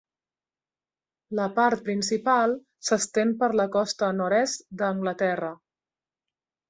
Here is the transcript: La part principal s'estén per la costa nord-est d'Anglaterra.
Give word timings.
La 1.39 1.45
part 1.59 1.83
principal 1.89 2.55
s'estén 2.89 3.35
per 3.43 3.53
la 3.63 3.67
costa 3.79 4.13
nord-est 4.23 4.67
d'Anglaterra. 4.81 5.57